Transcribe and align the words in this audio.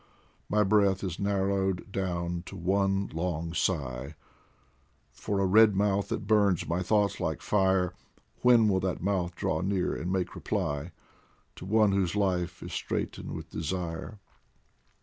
My 0.49 0.63
breath 0.63 1.03
is 1.03 1.19
narrowed 1.19 1.91
down 1.91 2.41
to 2.47 2.55
one 2.55 3.09
long 3.13 3.53
sigh 3.53 4.15
For 5.11 5.39
a 5.39 5.45
red 5.45 5.75
mouth 5.75 6.09
that 6.09 6.25
burns 6.25 6.67
my 6.67 6.81
thoughts 6.81 7.19
like 7.19 7.43
fire 7.43 7.93
When 8.41 8.67
will 8.67 8.79
that 8.79 9.03
mouth 9.03 9.35
draw 9.35 9.61
near 9.61 9.95
and 9.95 10.11
make 10.11 10.33
reply 10.33 10.91
To 11.57 11.65
one 11.65 11.91
whose 11.91 12.15
life 12.15 12.63
is 12.63 12.73
straitened 12.73 13.33
with 13.33 13.51
desire 13.51 14.17